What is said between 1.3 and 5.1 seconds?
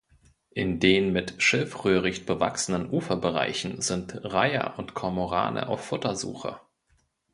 Schilfröhricht bewachsenen Uferbereichen sind Reiher und